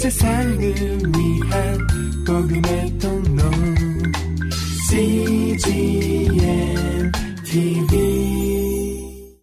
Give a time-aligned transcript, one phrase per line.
[0.00, 1.78] 세상을 위한
[2.26, 3.42] 복음의 통로
[4.88, 6.32] CGM
[7.44, 9.36] TV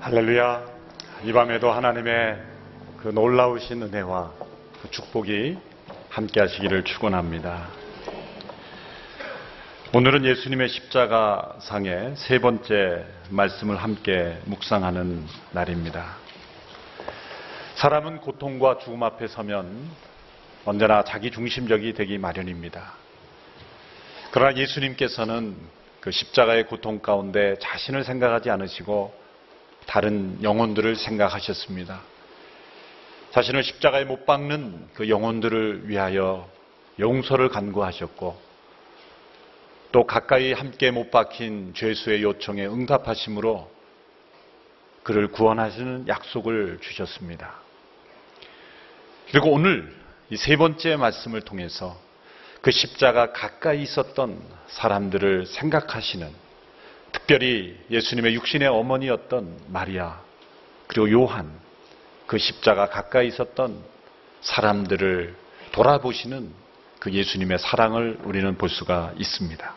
[0.00, 0.62] 할렐루야.
[1.24, 2.38] 이 밤에도 하나님의
[2.98, 4.32] 그 놀라우신 은혜와
[4.82, 5.56] 그 축복이
[6.10, 7.66] 함께 하시기를 축원합니다.
[9.94, 16.25] 오늘은 예수님의 십자가 상의 세 번째 말씀을 함께 묵상하는 날입니다.
[17.76, 19.90] 사람은 고통과 죽음 앞에 서면
[20.64, 22.94] 언제나 자기 중심적이 되기 마련입니다.
[24.30, 25.54] 그러나 예수님께서는
[26.00, 29.14] 그 십자가의 고통 가운데 자신을 생각하지 않으시고
[29.84, 32.00] 다른 영혼들을 생각하셨습니다.
[33.32, 36.48] 자신을 십자가에 못 박는 그 영혼들을 위하여
[36.98, 38.40] 용서를 간구하셨고
[39.92, 43.70] 또 가까이 함께 못 박힌 죄수의 요청에 응답하심으로
[45.02, 47.65] 그를 구원하시는 약속을 주셨습니다.
[49.30, 49.94] 그리고 오늘
[50.30, 51.96] 이 세 번째 말씀을 통해서
[52.60, 56.28] 그 십자가 가까이 있었던 사람들을 생각하시는
[57.12, 60.20] 특별히 예수님의 육신의 어머니였던 마리아
[60.88, 61.52] 그리고 요한
[62.26, 63.80] 그 십자가 가까이 있었던
[64.40, 65.36] 사람들을
[65.70, 66.52] 돌아보시는
[66.98, 69.76] 그 예수님의 사랑을 우리는 볼 수가 있습니다.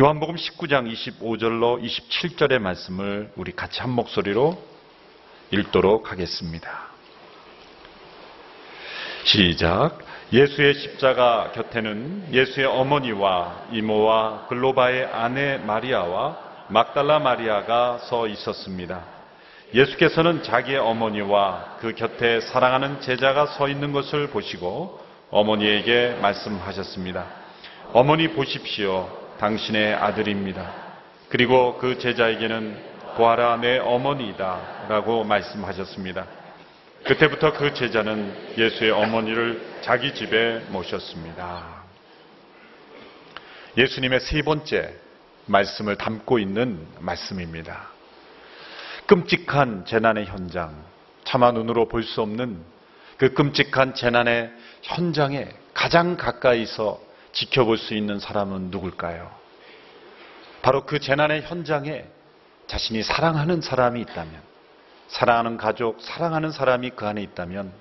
[0.00, 4.62] 요한복음 19장 25절로 27절의 말씀을 우리 같이 한 목소리로
[5.50, 6.88] 읽도록 하겠습니다.
[9.28, 9.98] 시작.
[10.32, 19.02] 예수의 십자가 곁에는 예수의 어머니와 이모와 글로바의 아내 마리아와 막달라 마리아가 서 있었습니다.
[19.74, 24.98] 예수께서는 자기의 어머니와 그 곁에 사랑하는 제자가 서 있는 것을 보시고
[25.30, 27.26] 어머니에게 말씀하셨습니다.
[27.92, 29.10] 어머니 보십시오.
[29.38, 30.72] 당신의 아들입니다.
[31.28, 32.78] 그리고 그 제자에게는
[33.18, 36.37] 보아라 내 어머니다 라고 말씀하셨습니다.
[37.04, 41.78] 그때부터 그 제자는 예수의 어머니를 자기 집에 모셨습니다.
[43.76, 44.94] 예수님의 세 번째
[45.46, 47.88] 말씀을 담고 있는 말씀입니다.
[49.06, 50.84] 끔찍한 재난의 현장,
[51.24, 52.62] 차마 눈으로 볼 수 없는
[53.16, 57.00] 그 끔찍한 재난의 현장에 가장 가까이서
[57.32, 59.34] 지켜볼 수 있는 사람은 누굴까요?
[60.60, 62.04] 바로 그 재난의 현장에
[62.66, 64.42] 자신이 사랑하는 사람이 있다면
[65.08, 67.72] 사랑하는 가족, 사랑하는 사람이 그 안에 있다면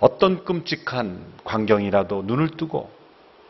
[0.00, 2.90] 어떤 끔찍한 광경이라도 눈을 뜨고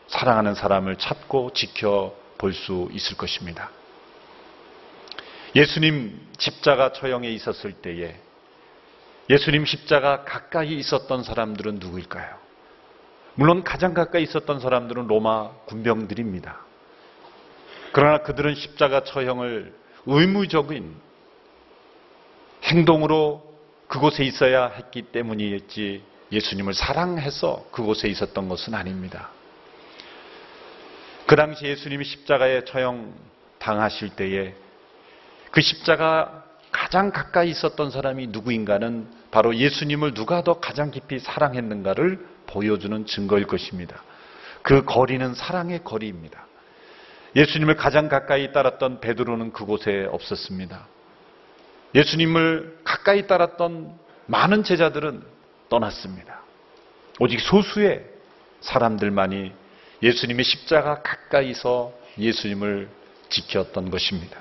[0.07, 3.69] 사랑하는 사람을 찾고 지켜볼 수 있을 것입니다.
[5.55, 8.19] 예수님 십자가 처형에 있었을 때에
[9.29, 12.35] 예수님 십자가 가까이 있었던 사람들은 누구일까요?
[13.35, 16.59] 물론 가장 가까이 있었던 사람들은 로마 군병들입니다.
[17.91, 19.73] 그러나 그들은 십자가 처형을
[20.05, 21.08] 의무적인
[22.69, 23.43] 행동으로
[23.87, 29.29] 그곳에 있어야 했기 때문이었지 예수님을 사랑해서 그곳에 있었던 것은 아닙니다.
[31.25, 33.13] 그 당시 예수님이 십자가에 처형
[33.57, 34.53] 당하실 때에
[35.51, 43.05] 그 십자가 가장 가까이 있었던 사람이 누구인가는 바로 예수님을 누가 더 가장 깊이 사랑했는가를 보여주는
[43.05, 44.03] 증거일 것입니다.
[44.61, 46.45] 그 거리는 사랑의 거리입니다.
[47.35, 50.87] 예수님을 가장 가까이 따랐던 베드로는 그곳에 없었습니다.
[51.95, 55.23] 예수님을 가까이 따랐던 많은 제자들은
[55.69, 56.41] 떠났습니다.
[57.19, 58.05] 오직 소수의
[58.61, 59.51] 사람들만이
[60.01, 62.89] 예수님의 십자가 가까이서 예수님을
[63.29, 64.39] 지켰던 것입니다.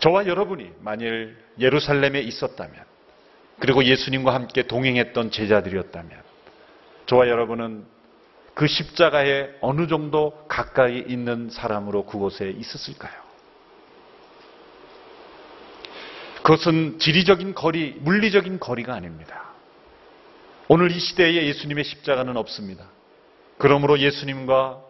[0.00, 2.74] 저와 여러분이 만일 예루살렘에 있었다면,
[3.58, 6.10] 그리고 예수님과 함께 동행했던 제자들이었다면,
[7.06, 7.86] 저와 여러분은
[8.54, 13.25] 그 십자가에 어느 정도 가까이 있는 사람으로 그곳에 있었을까요?
[16.46, 19.46] 그것은 지리적인 거리, 물리적인 거리가 아닙니다.
[20.68, 22.86] 오늘 이 시대에 예수님의 십자가는 없습니다.
[23.58, 24.80] 그러므로 예수님과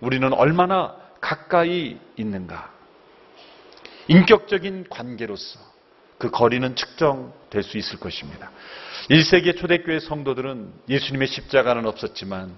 [0.00, 2.72] 우리는 얼마나 가까이 있는가.
[4.08, 5.60] 인격적인 관계로서
[6.16, 8.50] 그 거리는 측정될 수 있을 것입니다.
[9.10, 12.56] 1세기 초대교회 성도들은 예수님의 십자가는 없었지만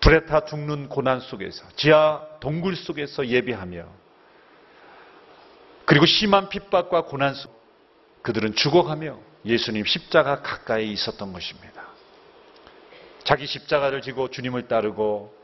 [0.00, 4.07] 불에 타 죽는 고난 속에서 지하 동굴 속에서 예배하며
[5.88, 7.58] 그리고 심한 핍박과 고난 속
[8.20, 11.82] 그들은 죽어가며 예수님 십자가 가까이 있었던 것입니다.
[13.24, 15.34] 자기 십자가를 지고 주님을 따르고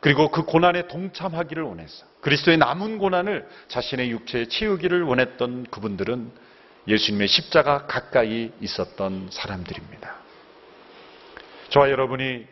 [0.00, 2.04] 그리고 그 고난에 동참하기를 원했어.
[2.20, 6.32] 그리스도의 남은 고난을 자신의 육체에 채우기를 원했던 그분들은
[6.88, 10.16] 예수님의 십자가 가까이 있었던 사람들입니다.
[11.68, 12.44] 저와 여러분이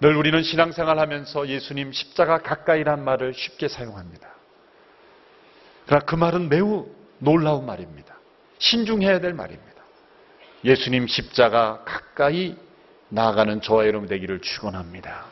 [0.00, 4.35] 늘 우리는 신앙생활 하면서 예수님 십자가 가까이란 말을 쉽게 사용합니다.
[5.86, 6.88] 그러나 그 말은 매우
[7.18, 8.16] 놀라운 말입니다.
[8.58, 9.82] 신중해야 될 말입니다.
[10.64, 12.56] 예수님 십자가 가까이
[13.08, 15.26] 나아가는 저와 여러분 되기를 축원합니다.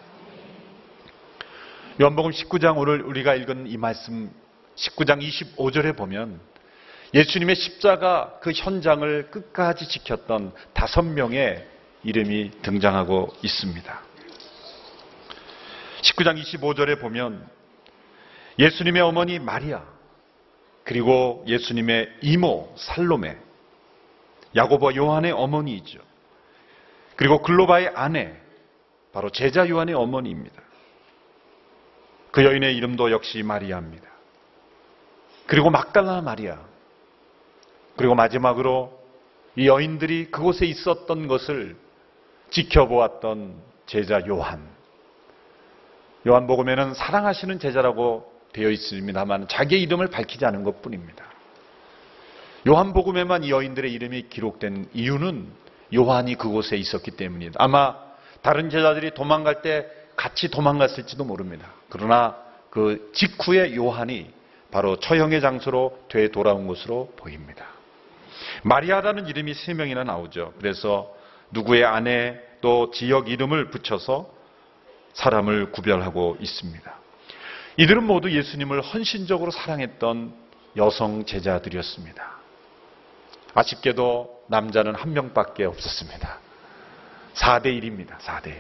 [2.01, 4.31] 요한복음 19장 오늘 우리가 읽은 이 말씀
[4.77, 6.41] 19장 25절에 보면
[7.13, 11.65] 예수님의 십자가 그 현장을 끝까지 지켰던 다섯 명의
[12.03, 14.01] 이름이 등장하고 있습니다.
[16.03, 17.49] 19장 25절에 보면
[18.59, 19.83] 예수님의 어머니 마리아,
[20.85, 23.37] 그리고 예수님의 이모 살로메,
[24.55, 25.99] 야고보 요한의 어머니이죠.
[27.17, 28.35] 그리고 글로바의 아내,
[29.13, 30.63] 바로 제자 요한의 어머니입니다.
[32.31, 34.09] 그 여인의 이름도 역시 마리아입니다.
[35.47, 36.59] 그리고 막달라 마리아,
[37.97, 39.03] 그리고 마지막으로
[39.57, 41.77] 이 여인들이 그곳에 있었던 것을
[42.51, 43.55] 지켜보았던
[43.87, 44.69] 제자 요한.
[46.27, 51.25] 요한복음에는 사랑하시는 제자라고 되어 있습니다만 자기의 이름을 밝히지 않은 것 뿐입니다.
[52.67, 55.47] 요한복음에만 이 여인들의 이름이 기록된 이유는
[55.95, 57.63] 요한이 그곳에 있었기 때문입니다.
[57.63, 57.97] 아마
[58.41, 59.87] 다른 제자들이 도망갈 때
[60.17, 61.73] 같이 도망갔을지도 모릅니다.
[61.91, 62.37] 그러나
[62.71, 64.33] 그 직후에 요한이
[64.71, 67.67] 바로 처형의 장소로 되돌아온 것으로 보입니다.
[68.63, 70.55] 마리아라는 이름이 세 명이나 나오죠.
[70.59, 71.15] 그래서
[71.51, 74.33] 누구의 아내 또 지역 이름을 붙여서
[75.13, 77.04] 사람을 구별하고 있습니다.
[77.77, 80.33] 이들은 모두 예수님을 헌신적으로 사랑했던
[80.77, 82.35] 여성 제자들이었습니다.
[83.55, 86.39] 아쉽게도 남자는 한 명밖에 없었습니다.
[87.35, 88.19] 4대 1입니다.
[88.19, 88.57] 4대 1.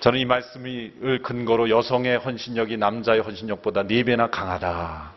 [0.00, 5.12] 저는 이 말씀을 근거로 여성의 헌신력이 남자의 헌신력보다 4배나 강하다.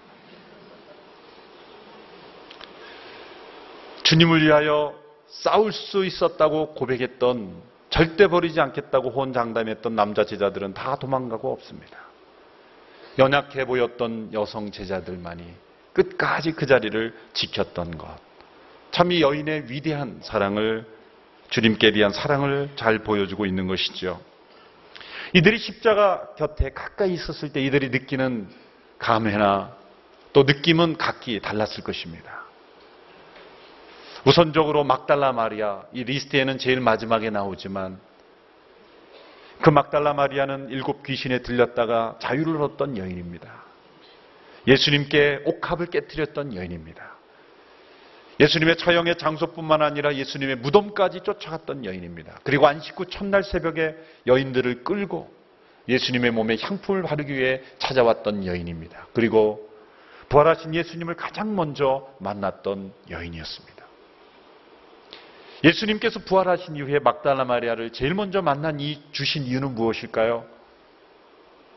[4.04, 4.95] 주님을 위하여
[5.28, 12.05] 싸울 수 있었다고 고백했던 절대 버리지 않겠다고 호언장담했던 남자 제자들은 다 도망가고 없습니다.
[13.17, 15.44] 연약해 보였던 여성 제자들만이
[15.94, 18.07] 끝까지 그 자리를 지켰던 것.
[18.91, 20.85] 참 이 여인의 위대한 사랑을
[21.50, 24.21] 주님께 대한 사랑을 잘 보여주고 있는 것이죠.
[25.33, 28.47] 이들이 십자가 곁에 가까이 있었을 때 이들이 느끼는
[29.00, 29.75] 감회나
[30.33, 32.44] 또 느낌은 각기 달랐을 것입니다.
[34.25, 38.00] 우선적으로 막달라 마리아, 이 리스트에는 제일 마지막에 나오지만
[39.62, 43.63] 그 막달라 마리아는 일곱 귀신에 들렸다가 자유를 얻던 여인입니다.
[44.68, 47.16] 예수님께 옥합을 깨뜨렸던 여인입니다.
[48.40, 52.40] 예수님의 처형의 장소뿐만 아니라 예수님의 무덤까지 쫓아갔던 여인입니다.
[52.44, 53.96] 그리고 안식 후 첫날 새벽에
[54.28, 55.34] 여인들을 끌고
[55.88, 59.07] 예수님의 몸에 향품을 바르기 위해 찾아왔던 여인입니다.
[59.13, 59.69] 그리고
[60.30, 63.75] 부활하신 예수님을 가장 먼저 만났던 여인이었습니다.
[65.65, 70.45] 예수님께서 부활하신 이후에 막달라 마리아를 제일 먼저 만난 이 주신 이유는 무엇일까요?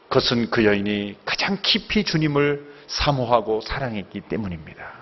[0.09, 4.93] 그것은 그 여인이 가장 깊이 주님을 사모하고 사랑했기 때문입니다.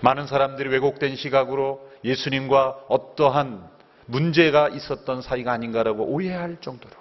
[0.00, 3.68] 많은 사람들이 왜곡된 시각으로 예수님과 어떠한
[4.06, 6.94] 문제가 있었던 사이가 아닌가라고 오해할 정도로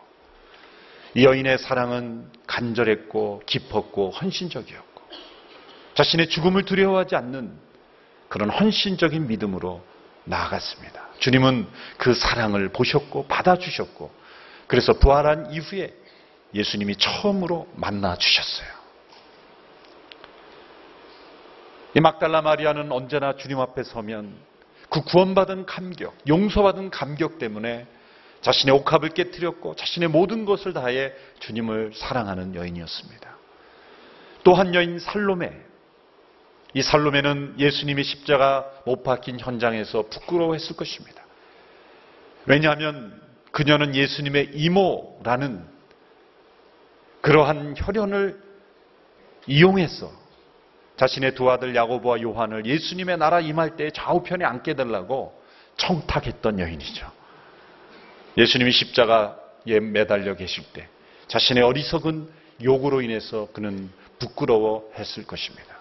[1.16, 5.02] 이 여인의 사랑은 간절했고 깊었고 헌신적이었고
[5.96, 7.58] 자신의 죽음을 두려워하지 않는
[8.30, 9.82] 그런 헌신적인 믿음으로
[10.26, 11.06] 나아갔습니다.
[11.20, 11.68] 주님은
[11.98, 14.12] 그 사랑을 보셨고 받아주셨고
[14.68, 15.94] 그래서 부활한 이후에
[16.54, 18.68] 예수님이 처음으로 만나 주셨어요.
[21.94, 24.36] 이 막달라 마리아는 언제나 주님 앞에 서면
[24.90, 27.88] 그 구원받은 감격, 용서받은 감격 때문에
[28.42, 33.36] 자신의 옥합을 깨뜨렸고 자신의 모든 것을 다해 주님을 사랑하는 여인이었습니다.
[34.44, 35.65] 또 한 여인 살로메,
[36.76, 41.24] 이 살로메는 예수님이 십자가 못 박힌 현장에서 부끄러워했을 것입니다.
[42.46, 43.18] 왜냐하면
[43.52, 45.66] 그녀는 예수님의 이모라는
[47.22, 48.38] 그러한 혈연을
[49.48, 50.12] 이용해서
[50.98, 55.34] 자신의 두 아들 야고보와 요한을 예수님의 나라 임할 때 좌우편에 앉게 달라고
[55.78, 57.10] 청탁했던 여인이죠.
[58.38, 60.90] 예수님이 십자가에 매달려 계실 때
[61.30, 62.30] 자신의 어리석은
[62.66, 63.90] 욕으로 인해서 그는
[64.20, 65.75] 부끄러워했을 것입니다.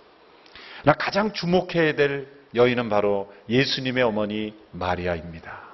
[0.84, 5.64] 나 가장 주목해야 될 여인은 바로 예수님의 어머니 마리아입니다.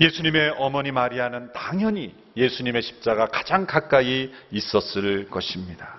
[0.00, 5.96] 예수님의 어머니 마리아는 당연히 예수님의 십자가 가장 가까이 있었을 것입니다.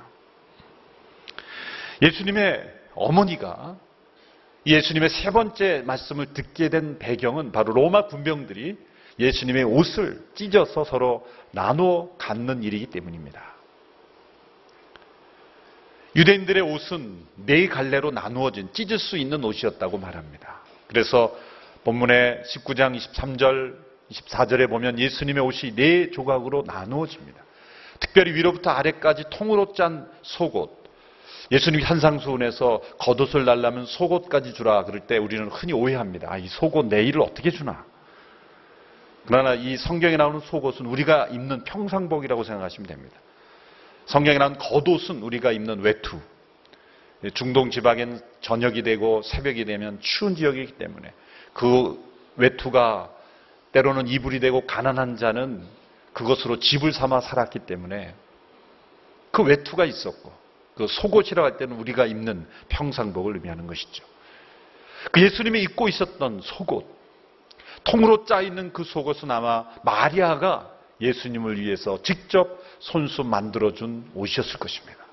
[2.01, 3.77] 예수님의 어머니가
[4.65, 8.77] 예수님의 세 번째 말씀을 듣게 된 배경은 바로 로마 군병들이
[9.19, 13.56] 예수님의 옷을 찢어서 서로 나누어 갖는 일이기 때문입니다.
[16.17, 20.61] 유대인들의 옷은 네 갈래로 나누어진 찢을 수 있는 옷이었다고 말합니다.
[20.87, 21.37] 그래서
[21.83, 23.75] 본문의 19장 23절,
[24.11, 27.39] 24절에 보면 예수님의 옷이 네 조각으로 나누어집니다.
[27.99, 30.75] 특별히 위로부터 아래까지 통으로 짠 속옷,
[31.51, 36.31] 예수님이 한상수훈에서 겉옷을 날라면 속옷까지 주라 그럴 때 우리는 흔히 오해합니다.
[36.31, 37.85] 아, 이 속옷 내일을 어떻게 주나?
[39.27, 43.17] 그러나 이 성경에 나오는 속옷은 우리가 입는 평상복이라고 생각하시면 됩니다.
[44.07, 46.19] 성경에 나오는 겉옷은 우리가 입는 외투.
[47.33, 51.13] 중동 지방엔 저녁이 되고 새벽이 되면 추운 지역이기 때문에
[51.53, 52.01] 그
[52.37, 53.09] 외투가
[53.73, 55.63] 때로는 이불이 되고 가난한 자는
[56.13, 58.15] 그것으로 집을 삼아 살았기 때문에
[59.31, 60.31] 그 외투가 있었고
[60.75, 64.05] 그 속옷이라고 할 때는 우리가 입는 평상복을 의미하는 것이죠.
[65.11, 66.85] 그 예수님이 입고 있었던 속옷,
[67.83, 70.71] 통으로 짜 있는 그 속옷은 아마 마리아가
[71.01, 75.05] 예수님을 위해서 직접 손수 만들어준 옷이었을 것입니다.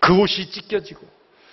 [0.00, 1.06] 그 옷이 찢겨지고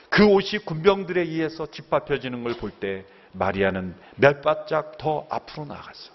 [0.10, 6.12] 그 옷이 군병들에 의해서 짓밟혀지는 걸 볼 때 마리아는 몇 발짝 더 앞으로 나갔어.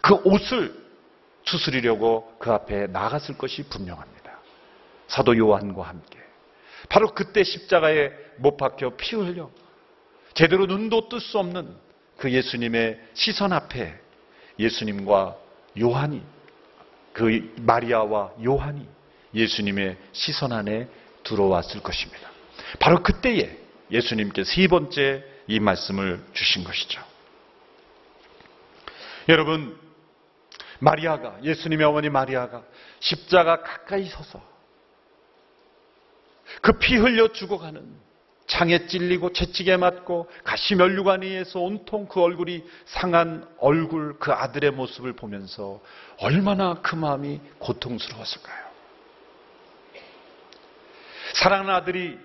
[0.00, 0.74] 그 옷을
[1.42, 4.38] 추스리려고 그 앞에 나갔을 것이 분명합니다.
[5.06, 6.18] 사도 요한과 함께.
[6.88, 9.50] 바로 그때 십자가에 못 박혀 피 흘려
[10.34, 11.76] 제대로 눈도 뜰 수 없는
[12.16, 13.98] 그 예수님의 시선 앞에
[14.58, 15.36] 예수님과
[15.78, 16.22] 요한이
[17.12, 18.86] 그 마리아와 요한이
[19.34, 20.88] 예수님의 시선 안에
[21.24, 22.30] 들어왔을 것입니다.
[22.78, 23.58] 바로 그때에
[23.90, 27.02] 예수님께 세 번째 이 말씀을 주신 것이죠.
[29.28, 29.78] 여러분,
[30.78, 32.64] 마리아가, 예수님의 어머니 마리아가
[33.00, 34.42] 십자가 가까이 서서
[36.60, 38.11] 그 피 흘려 죽어가는
[38.52, 45.14] 창에 찔리고 채찍에 맞고 가시 면류관 위에서 온통 그 얼굴이 상한 얼굴 그 아들의 모습을
[45.14, 45.80] 보면서
[46.18, 48.72] 얼마나 그 마음이 고통스러웠을까요?
[51.32, 52.18] 사랑하는 아들이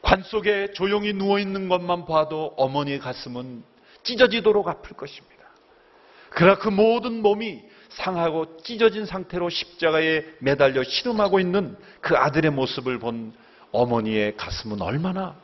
[0.00, 3.62] 관 속에 조용히 누워 있는 것만 봐도 어머니의 가슴은
[4.02, 5.44] 찢어지도록 아플 것입니다.
[6.30, 13.34] 그러나 그 모든 몸이 상하고 찢어진 상태로 십자가에 매달려 씨름하고 있는 그 아들의 모습을 본
[13.72, 15.36] 어머니의 가슴은 얼마나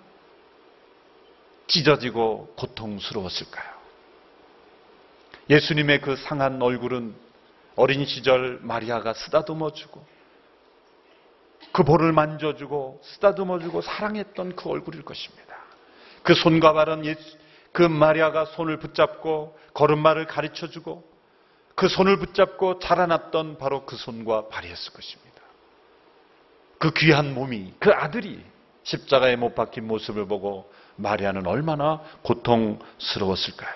[1.66, 3.74] 찢어지고 고통스러웠을까요?
[5.50, 7.14] 예수님의 그 상한 얼굴은
[7.76, 10.04] 어린 시절 마리아가 쓰다듬어 주고
[11.72, 15.56] 그 볼을 만져주고 쓰다듬어 주고 사랑했던 그 얼굴일 것입니다.
[16.22, 17.36] 그 손과 발은 예수,
[17.72, 21.04] 그 마리아가 손을 붙잡고 걸음마를 가르쳐 주고
[21.74, 25.33] 그 손을 붙잡고 자라났던 바로 그 손과 발이었을 것입니다.
[26.84, 28.44] 그 귀한 몸이 그 아들이
[28.82, 33.72] 십자가에 못 박힌 모습을 보고 마리아는 얼마나 고통스러웠을까요?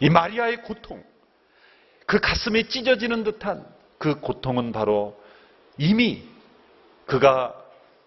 [0.00, 1.04] 이 마리아의 고통,
[2.06, 3.64] 그 가슴이 찢어지는 듯한
[3.98, 5.16] 그 고통은 바로
[5.78, 6.24] 이미
[7.06, 7.54] 그가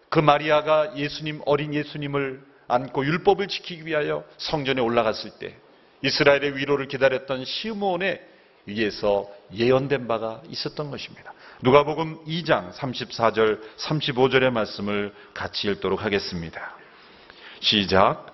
[0.10, 5.56] 그 마리아가 예수님 어린 예수님을 안고 율법을 지키기 위하여 성전에 올라갔을 때
[6.02, 8.28] 이스라엘의 위로를 기다렸던 시므온에
[8.68, 11.34] 위에서 예언된 바가 있었던 것입니다.
[11.62, 16.76] 누가복음 2장 34절 35절의 말씀을 같이 읽도록 하겠습니다.
[17.62, 18.28] 시작.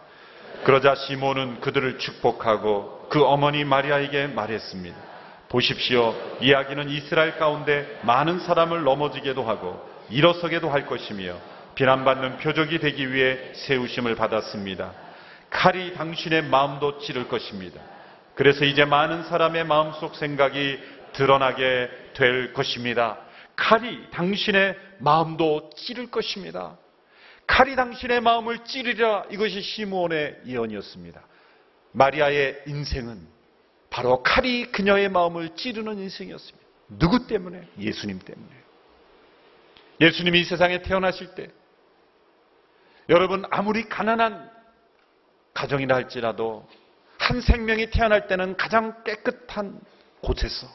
[0.65, 4.97] 그러자 시몬은 그들을 축복하고 그 어머니 마리아에게 말했습니다.
[5.49, 6.15] 보십시오.
[6.41, 11.35] 이야기는 이스라엘 가운데 많은 사람을 넘어지게도 하고 일어서게도 할 것이며
[11.75, 14.93] 비난받는 표적이 되기 위해 세우심을 받았습니다.
[15.49, 17.79] 칼이 당신의 마음도 찌를 것입니다.
[18.35, 20.79] 그래서 이제 많은 사람의 마음속 생각이
[21.13, 23.19] 드러나게 될 것입니다.
[23.55, 26.77] 칼이 당신의 마음도 찌를 것입니다.
[27.45, 31.21] 칼이 당신의 마음을 찌르리라 이것이 시므온의 예언이었습니다.
[31.91, 33.27] 마리아의 인생은
[33.89, 36.67] 바로 칼이 그녀의 마음을 찌르는 인생이었습니다.
[36.97, 37.67] 누구 때문에?
[37.77, 38.49] 예수님 때문에.
[40.01, 41.47] 예수님이 이 세상에 태어나실 때
[43.09, 44.49] 여러분 아무리 가난한
[45.53, 46.67] 가정이라 할지라도
[47.24, 49.80] 한 생명이 태어날 때는 가장 깨끗한
[50.22, 50.68] 곳에서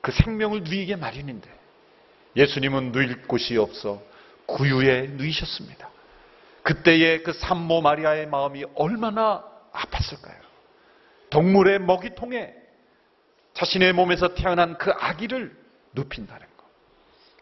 [0.00, 1.50] 그 생명을 누이게 마련인데
[2.36, 4.00] 예수님은 누일 곳이 없어
[4.46, 5.90] 구유에 누이셨습니다.
[6.62, 10.38] 그때의 그 산모 마리아의 마음이 얼마나 아팠을까요?
[11.30, 12.54] 동물의 먹이통에
[13.54, 15.56] 자신의 몸에서 태어난 그 아기를
[15.92, 16.66] 눕힌다는 것.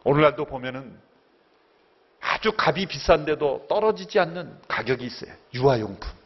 [0.05, 0.99] 오늘날도 보면은
[2.21, 5.35] 아주 값이 비싼데도 떨어지지 않는 가격이 있어요.
[5.53, 6.25] 유아용품.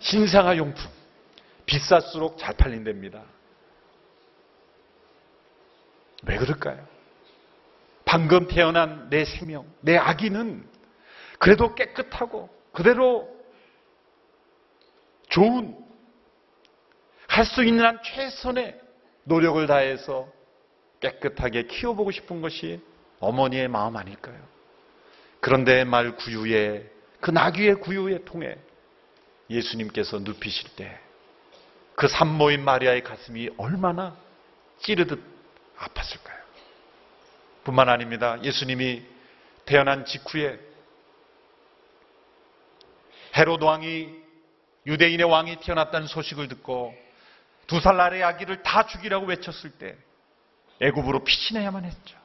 [0.00, 0.90] 신생아용품.
[1.66, 3.22] 비쌀수록 잘 팔린답니다.
[6.26, 6.86] 왜 그럴까요?
[8.04, 10.68] 방금 태어난 내 생명, 내 아기는
[11.38, 13.28] 그래도 깨끗하고 그대로
[15.28, 15.76] 좋은
[17.28, 18.78] 할 수 있는 한 최선의
[19.22, 20.28] 노력을 다해서
[20.98, 22.82] 깨끗하게 키워보고 싶은 것이
[23.20, 24.36] 어머니의 마음 아닐까요?
[25.40, 26.90] 그런데 말 구유에
[27.20, 28.58] 그 나귀의 구유에 통해
[29.50, 31.00] 예수님께서 눕히실 때
[31.96, 34.16] 그 산모인 마리아의 가슴이 얼마나
[34.78, 35.22] 찌르듯
[35.78, 36.40] 아팠을까요?
[37.64, 38.38] 뿐만 아닙니다.
[38.42, 39.02] 예수님이
[39.66, 40.58] 태어난 직후에
[43.36, 44.08] 헤로드 왕이
[44.86, 46.94] 유대인의 왕이 태어났다는 소식을 듣고
[47.66, 49.94] 두 살 아래 아기를 다 죽이라고 외쳤을 때
[50.80, 52.16] 애굽으로 피신해야만 했죠.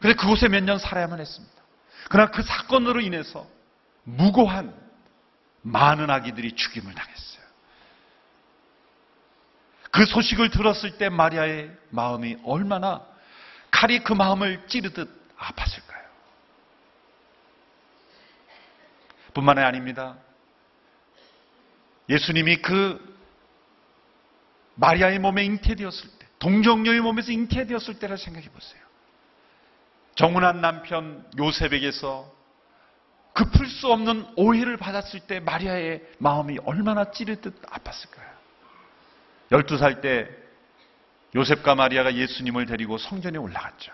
[0.00, 1.62] 그래서 그곳에 몇 년 살아야만 했습니다.
[2.08, 3.46] 그러나 그 사건으로 인해서
[4.04, 4.74] 무고한
[5.62, 7.42] 많은 아기들이 죽임을 당했어요.
[9.90, 13.04] 그 소식을 들었을 때 마리아의 마음이 얼마나
[13.70, 16.02] 칼이 그 마음을 찌르듯 아팠을까요?
[19.34, 20.16] 뿐만이 아닙니다.
[22.08, 23.12] 예수님이 그
[24.74, 28.82] 마리아의 몸에 잉태되었을 때, 동정녀의 몸에서 잉태되었을 때를 생각해 보세요.
[30.14, 32.41] 정운한 남편 요셉에게서
[33.32, 38.32] 그풀수 없는 오해를 받았을 때 마리아의 마음이 얼마나 찌르듯 아팠을까요?
[39.50, 40.28] 12살 때
[41.34, 43.92] 요셉과 마리아가 예수님을 데리고 성전에 올라갔죠.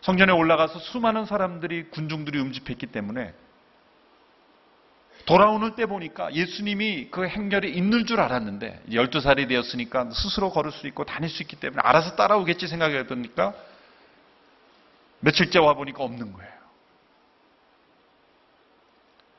[0.00, 3.34] 성전에 올라가서 수많은 사람들이 군중들이 음집했기 때문에
[5.26, 11.04] 돌아오는 때 보니까 예수님이 그 행렬에 있는 줄 알았는데 12살이 되었으니까 스스로 걸을 수 있고
[11.04, 13.52] 다닐 수 있기 때문에 알아서 따라오겠지 생각했더니까
[15.20, 16.55] 며칠째 와 보니까 없는 거예요.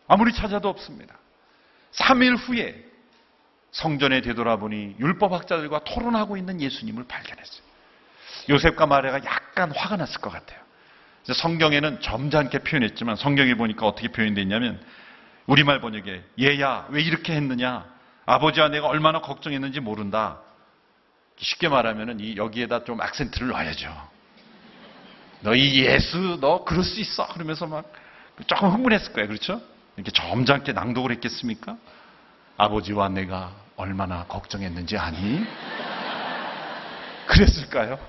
[0.08, 1.16] 아무리 찾아도 없습니다.
[1.94, 2.84] 3일 후에
[3.72, 7.62] 성전에 되돌아보니 율법학자들과 토론하고 있는 예수님을 발견했어요.
[8.50, 10.60] 요셉과 마리아가 약간 화가 났을 것 같아요.
[11.26, 14.82] 성경에는 점잖게 표현했지만 성경에 보니까 어떻게 표현됐냐면
[15.46, 17.86] 우리말 번역에 얘야 왜 이렇게 했느냐
[18.26, 20.40] 아버지와 내가 얼마나 걱정했는지 모른다.
[21.38, 24.10] 쉽게 말하면은 이 여기에다 좀 악센트를 놔야죠.
[25.42, 27.92] 너이 예수 너 그럴 수 있어 그러면서 막
[28.48, 29.28] 조금 흥분했을 거예요.
[29.28, 29.62] 그렇죠?
[29.98, 31.76] 이렇게 점잖게 낭독을 했겠습니까?
[32.56, 35.44] 아버지와 내가 얼마나 걱정했는지 아니?
[37.28, 38.00] 그랬을까요?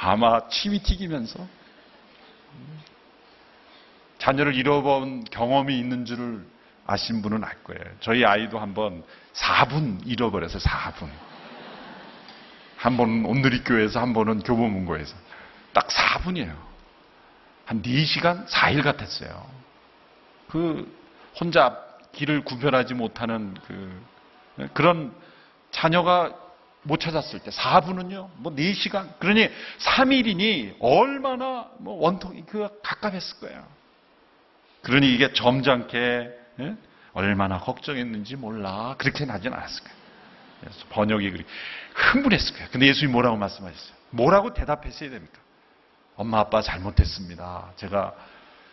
[0.00, 1.46] 아마 침이 튀기면서
[4.18, 6.46] 자녀를 잃어본 경험이 있는 줄을
[6.86, 7.82] 아신 분은 알 거예요.
[8.00, 11.08] 저희 아이도 한번 4분 잃어버려서 4분.
[12.76, 15.14] 한 번은 온누리 교회에서 한 번은 교보문고에서
[15.72, 16.56] 딱 4분이에요.
[17.64, 19.61] 한 4시간 4일 같았어요.
[20.52, 20.86] 그
[21.40, 21.80] 혼자
[22.12, 25.14] 길을 구별하지 못하는 그 그런
[25.70, 26.34] 자녀가
[26.82, 28.28] 못 찾았을 때 4분은요.
[28.36, 29.18] 뭐 4시간.
[29.18, 33.66] 그러니 3일이니 얼마나 뭐 원통이 그 가깝했을 거예요.
[34.82, 36.76] 그러니 이게 점잖게 예?
[37.14, 38.94] 얼마나 걱정했는지 몰라.
[38.98, 39.96] 그렇게 나진 않았을 거예요.
[40.60, 41.44] 그래서 번역이 그리
[41.94, 42.68] 흥분했을 거예요.
[42.70, 43.96] 근데 예수님이 뭐라고 말씀하셨어요?
[44.10, 45.38] 뭐라고 대답했어야 됩니까?
[46.16, 47.72] 엄마 아빠 잘못했습니다.
[47.76, 48.14] 제가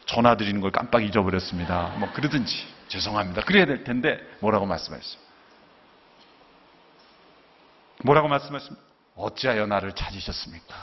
[0.10, 1.94] 전화 드리는 걸 깜빡 잊어버렸습니다.
[2.00, 3.42] 뭐 그러든지 죄송합니다.
[3.44, 5.22] 그래야 될 텐데 뭐라고 말씀하셨어요?
[8.04, 8.84] 뭐라고 말씀하십니까?
[9.16, 10.76] 어찌하여 나를 찾으셨습니까?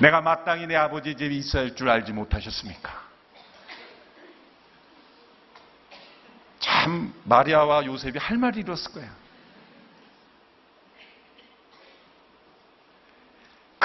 [0.00, 3.06] 내가 마땅히 내 아버지 집에 있어야 할 줄 알지 못하셨습니까?
[6.58, 9.08] 참 마리아와 요셉이 할 말이 이뤘을 거야.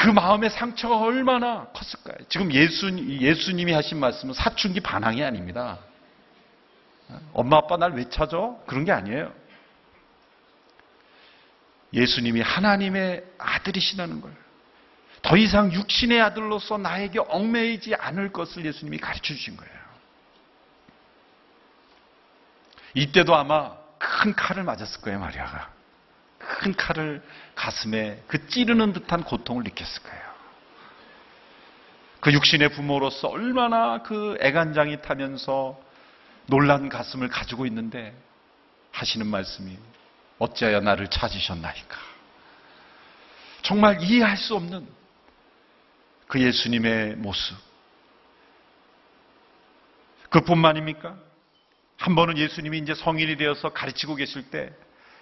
[0.01, 2.25] 그 마음의 상처가 얼마나 컸을까요?
[2.27, 5.77] 지금 예수, 예수님이 하신 말씀은 사춘기 반항이 아닙니다.
[7.33, 8.55] 엄마 아빠 날 왜 찾아?
[8.65, 9.31] 그런 게 아니에요.
[11.93, 14.31] 예수님이 하나님의 아들이시라는 걸.
[15.21, 19.73] 더 이상 육신의 아들로서 나에게 얽매이지 않을 것을 예수님이 가르쳐 주신 거예요.
[22.95, 25.71] 이때도 아마 큰 칼을 맞았을 거예요, 마리아가.
[26.41, 27.21] 큰 칼을
[27.55, 30.31] 가슴에 그 찌르는 듯한 고통을 느꼈을 거예요.
[32.19, 35.79] 그 육신의 부모로서 얼마나 그 애간장이 타면서
[36.45, 38.15] 놀란 가슴을 가지고 있는데
[38.91, 39.77] 하시는 말씀이
[40.37, 41.97] 어찌하여 나를 찾으셨나이까.
[43.61, 44.87] 정말 이해할 수 없는
[46.27, 47.57] 그 예수님의 모습.
[50.29, 51.15] 그뿐만입니까?
[51.97, 54.73] 한 번은 예수님이 이제 성인이 되어서 가르치고 계실 때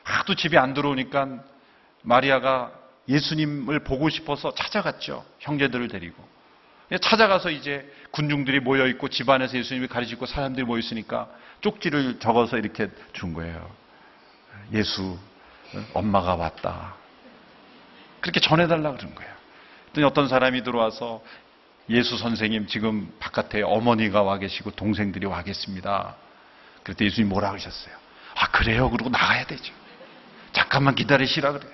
[0.04, 1.44] 하도 집에 안 들어오니까
[2.04, 2.72] 마리아가
[3.08, 5.26] 예수님을 보고 싶어서 찾아갔죠.
[5.40, 6.28] 형제들을 데리고.
[7.02, 11.30] 찾아가서 이제 군중들이 모여 있고 집안에서 예수님이 가르치고 사람들이 모여 있으니까
[11.62, 13.70] 쪽지를 적어서 이렇게 준 거예요.
[14.74, 15.18] 예수
[15.94, 16.96] 엄마가 왔다.
[18.22, 19.32] 그렇게 전해달라 그런 거예요.
[19.86, 21.22] 그랬더니 어떤 사람이 들어와서
[21.90, 26.16] 예수 선생님 지금 바깥에 어머니가 와 계시고 동생들이 와 계십니다.
[26.84, 27.96] 그랬더니 예수님 뭐라 하셨어요?
[28.36, 28.90] 아 그래요?
[28.90, 29.74] 그러고 나가야 되죠.
[30.52, 31.72] 잠깐만 기다리시라 그래요.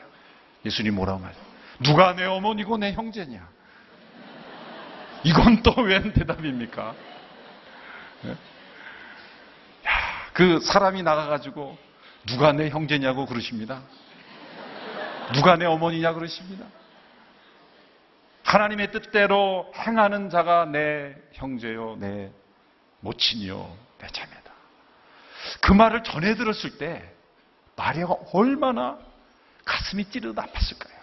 [0.66, 1.42] 예수님 뭐라고 말해요?
[1.80, 3.48] 누가 내 어머니고 내 형제냐?
[5.24, 6.96] 이건 또 웬 대답입니까?
[9.88, 11.78] 야, 그 사람이 나가가지고
[12.28, 13.82] 누가 내 형제냐고 그러십니다.
[15.34, 16.66] 누가 내 어머니냐 그러십니다.
[18.44, 22.32] 하나님의 뜻대로 행하는 자가 내 형제요, 내
[23.00, 24.52] 모친이요, 내 자매다.
[25.62, 27.15] 그 말을 전해 들었을 때
[27.76, 28.98] 마리아가 얼마나
[29.66, 30.96] 가슴이 찌르듯 아팠을까요?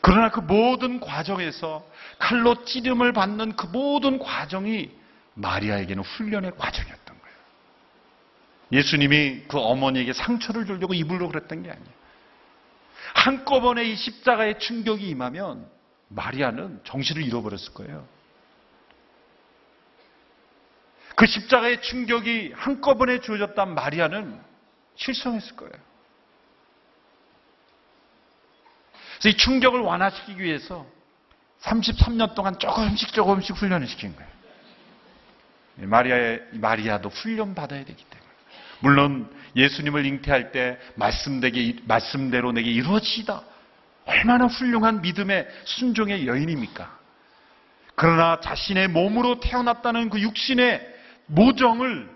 [0.00, 1.84] 그러나 그 모든 과정에서
[2.18, 4.90] 칼로 찌름을 받는 그 모든 과정이
[5.34, 7.36] 마리아에게는 훈련의 과정이었던 거예요.
[8.72, 11.96] 예수님이 그 어머니에게 상처를 주려고 입으로 그랬던 게 아니에요.
[13.14, 15.68] 한꺼번에 이 십자가의 충격이 임하면
[16.08, 18.06] 마리아는 정신을 잃어버렸을 거예요.
[21.16, 24.38] 그 십자가의 충격이 한꺼번에 주어졌던 마리아는
[24.96, 25.72] 실성했을 거예요.
[29.18, 30.86] 그래서 이 충격을 완화시키기 위해서
[31.62, 34.30] 33년 동안 조금씩 조금씩 훈련을 시킨 거예요.
[35.88, 38.30] 마리아의, 마리아도 훈련 받아야 되기 때문에.
[38.80, 43.42] 물론 예수님을 잉태할 때 말씀되게, 말씀대로 내게 이루어지다.
[44.04, 46.94] 얼마나 훌륭한 믿음의 순종의 여인입니까?
[47.94, 50.95] 그러나 자신의 몸으로 태어났다는 그 육신의
[51.26, 52.14] 모정을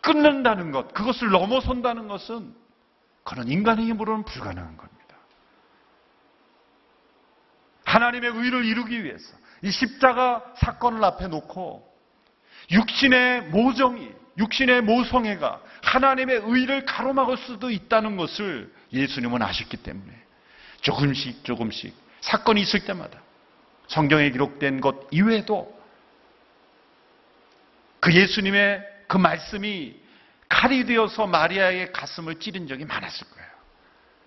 [0.00, 2.54] 끊는다는 것, 그것을 넘어선다는 것은
[3.22, 5.16] 그런 인간의 힘으로는 불가능한 겁니다.
[7.84, 11.90] 하나님의 의를 이루기 위해서 이 십자가 사건을 앞에 놓고
[12.70, 20.12] 육신의 모정이, 육신의 모성애가 하나님의 의를 가로막을 수도 있다는 것을 예수님은 아셨기 때문에
[20.80, 23.20] 조금씩 조금씩 사건이 있을 때마다
[23.86, 25.74] 성경에 기록된 것 이외에도
[28.04, 29.98] 그 예수님의 그 말씀이
[30.50, 33.48] 칼이 되어서 마리아의 가슴을 찌른 적이 많았을 거예요.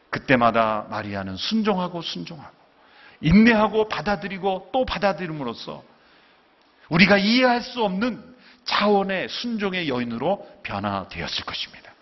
[0.09, 2.55] 그때마다 마리아는 순종하고 순종하고
[3.21, 5.83] 인내하고 받아들이고 또 받아들임으로써
[6.89, 8.35] 우리가 이해할 수 없는
[8.65, 11.93] 차원의 순종의 여인으로 변화되었을 것입니다.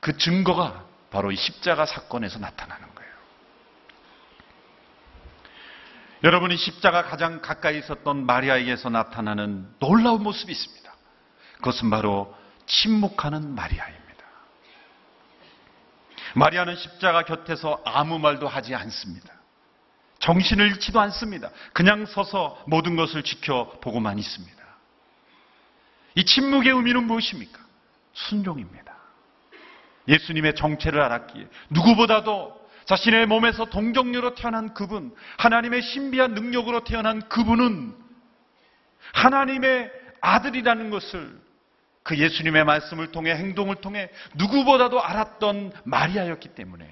[0.00, 3.12] 그 증거가 바로 이 십자가 사건에서 나타나는 거예요.
[6.22, 10.87] 여러분이 십자가 가장 가까이 있었던 마리아에게서 나타나는 놀라운 모습이 있습니다.
[11.58, 12.34] 그것은 바로
[12.66, 14.08] 침묵하는 마리아입니다.
[16.34, 19.32] 마리아는 십자가 곁에서 아무 말도 하지 않습니다.
[20.18, 21.50] 정신을 잃지도 않습니다.
[21.72, 24.58] 그냥 서서 모든 것을 지켜보고만 있습니다.
[26.16, 27.58] 이 침묵의 의미는 무엇입니까?
[28.12, 28.96] 순종입니다.
[30.08, 37.94] 예수님의 정체를 알았기에 누구보다도 자신의 몸에서 동정녀로 태어난 그분, 하나님의 신비한 능력으로 태어난 그분은
[39.12, 41.47] 하나님의 아들이라는 것을
[42.08, 46.90] 그 예수님의 말씀을 통해 행동을 통해 누구보다도 알았던 마리아였기 때문에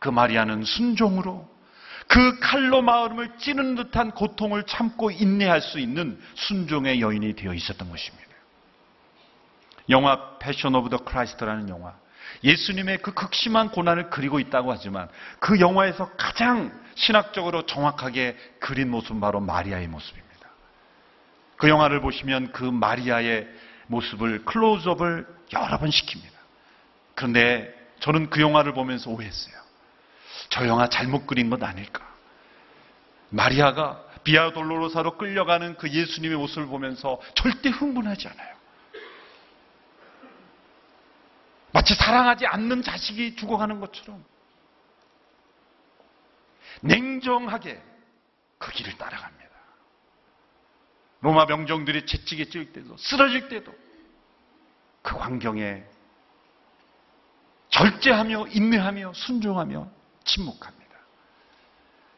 [0.00, 1.48] 그 마리아는 순종으로
[2.08, 8.30] 그 칼로 마음을 찌르는 듯한 고통을 참고 인내할 수 있는 순종의 여인이 되어 있었던 것입니다.
[9.90, 11.94] 영화 Passion of the Christ라는 영화.
[12.42, 19.38] 예수님의 그 극심한 고난을 그리고 있다고 하지만 그 영화에서 가장 신학적으로 정확하게 그린 모습은 바로
[19.38, 20.34] 마리아의 모습입니다.
[21.58, 23.46] 그 영화를 보시면 그 마리아의
[23.86, 26.34] 모습을 클로즈업을 여러 번 시킵니다.
[27.14, 29.54] 그런데 저는 그 영화를 보면서 오해했어요.
[30.50, 32.06] 저 영화 잘못 그린 것 아닐까?
[33.30, 38.54] 마리아가 비아 돌로로사로 끌려가는 그 예수님의 모습을 보면서 절대 흥분하지 않아요.
[41.72, 44.24] 마치 사랑하지 않는 자식이 죽어가는 것처럼
[46.82, 47.82] 냉정하게
[48.58, 49.43] 그 길을 따라갑니다.
[51.24, 53.74] 로마 병정들이 채찍에 찔 때도 쓰러질 때도
[55.00, 55.82] 그 광경에
[57.70, 59.88] 절제하며 인내하며 순종하며
[60.24, 60.94] 침묵합니다.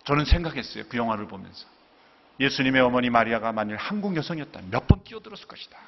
[0.04, 0.84] 저는 생각했어요.
[0.88, 1.66] 그 영화를 보면서.
[2.40, 5.78] 예수님의 어머니 마리아가 만일 한국 여성이었다면 몇 번 뛰어들었을 것이다.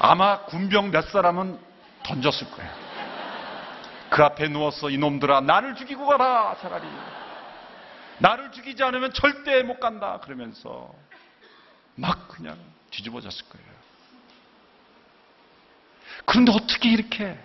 [0.00, 1.58] 아마 군병 몇 사람은
[2.02, 2.70] 던졌을 거예요.
[4.10, 6.86] 그 앞에 누워서 이놈들아 나를 죽이고 가라 차라리.
[8.20, 10.94] 나를 죽이지 않으면 절대 못 간다 그러면서
[11.96, 12.56] 막 그냥
[12.90, 13.66] 뒤집어졌을 거예요.
[16.26, 17.38] 그런데 어떻게 이렇게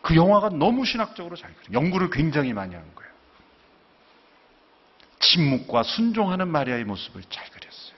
[0.00, 1.80] 그 영화가 너무 신학적으로 잘 그려.
[1.80, 3.12] 연구를 굉장히 많이 한 거예요.
[5.20, 7.92] 침묵과 순종하는 마리아의 모습을 잘 그렸어요.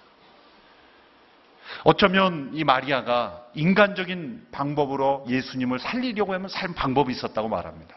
[1.84, 7.96] 어쩌면 이 마리아가 인간적인 방법으로 예수님을 살리려고 하면 살 방법이 있었다고 말합니다.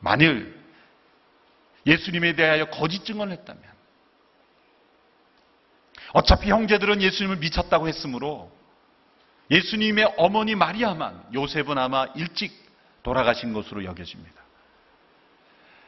[0.00, 0.65] 만일
[1.86, 3.62] 예수님에 대하여 거짓 증언을 했다면
[6.12, 8.50] 어차피 형제들은 예수님을 미쳤다고 했으므로
[9.50, 12.52] 예수님의 어머니 마리아만 요셉은 아마 일찍
[13.02, 14.34] 돌아가신 것으로 여겨집니다.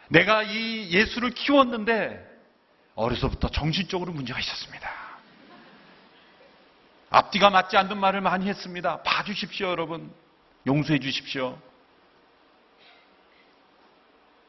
[0.09, 2.25] 내가 이 예수를 키웠는데
[2.95, 4.89] 어려서부터 정신적으로 문제가 있었습니다.
[7.11, 9.03] 앞뒤가 맞지 않는 말을 많이 했습니다.
[9.03, 10.13] 봐주십시오, 여러분.
[10.67, 11.59] 용서해 주십시오.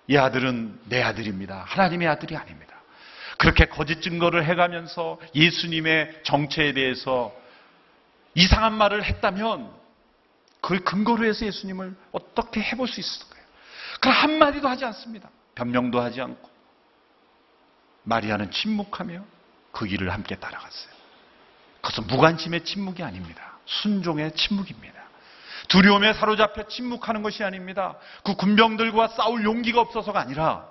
[0.09, 1.63] 이 아들은 내 아들입니다.
[1.67, 2.73] 하나님의 아들이 아닙니다.
[3.37, 7.31] 그렇게 거짓 증거를 해가면서 예수님의 정체에 대해서
[8.33, 9.71] 이상한 말을 했다면
[10.61, 13.43] 그걸 근거로 해서 예수님을 어떻게 해볼 수 있을까요?
[14.01, 15.29] 그 한마디도 하지 않습니다.
[15.53, 16.49] 변명도 하지 않고.
[18.03, 19.23] 마리아는 침묵하며
[19.71, 20.91] 그 길을 함께 따라갔어요.
[21.81, 23.59] 그것은 무관심의 침묵이 아닙니다.
[23.65, 24.98] 순종의 침묵입니다.
[25.67, 27.97] 두려움에 사로잡혀 침묵하는 것이 아닙니다.
[28.23, 30.67] 그 군병들과 싸울 용기가 없어서가 아니라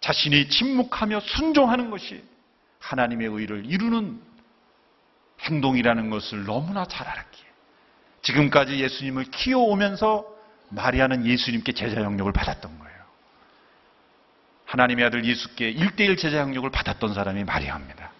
[0.00, 2.22] 자신이 침묵하며 순종하는 것이
[2.80, 4.20] 하나님의 의를 이루는
[5.40, 7.44] 행동이라는 것을 너무나 잘 알았기에
[8.22, 10.26] 지금까지 예수님을 키워오면서
[10.68, 12.96] 마리아는 예수님께 제자 영역을 받았던 거예요.
[14.66, 18.10] 하나님의 아들 예수께 1대1 제자 영역을 받았던 사람이 마리아입니다.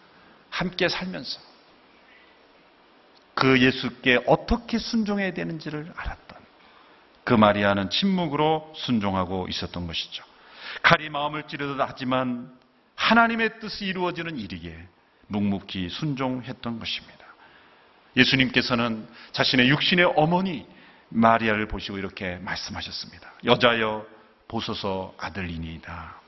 [0.50, 1.40] 함께 살면서
[3.36, 6.38] 그 예수께 어떻게 순종해야 되는지를 알았던
[7.22, 10.24] 그 마리아는 침묵으로 순종하고 있었던 것이죠.
[10.82, 12.50] 칼이 마음을 찌르듯 하지만
[12.94, 14.88] 하나님의 뜻이 이루어지는 일이기에
[15.26, 17.26] 묵묵히 순종했던 것입니다.
[18.16, 20.66] 예수님께서는 자신의 육신의 어머니
[21.10, 23.34] 마리아를 보시고 이렇게 말씀하셨습니다.
[23.44, 24.06] 여자여
[24.48, 26.20] 보소서 아들이니이다.